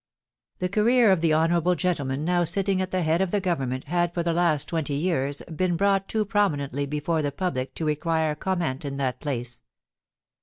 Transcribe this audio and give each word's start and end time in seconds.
The 0.57 0.67
career 0.67 1.11
of 1.11 1.21
the 1.21 1.31
honourable 1.31 1.75
gentleman 1.75 2.25
now 2.25 2.43
sitting 2.43 2.81
at 2.81 2.89
the 2.89 3.03
head 3.03 3.21
of 3.21 3.29
the 3.29 3.39
Government 3.39 3.83
had 3.83 4.15
for 4.15 4.23
the 4.23 4.33
last 4.33 4.67
twenty 4.67 4.95
years 4.95 5.43
been 5.55 5.75
brought 5.75 6.07
too 6.07 6.25
prominently 6.25 6.87
before 6.87 7.21
the 7.21 7.31
public 7.31 7.75
to 7.75 7.85
require 7.85 8.33
comment 8.33 8.83
in 8.83 8.97
that 8.97 9.19
place. 9.19 9.61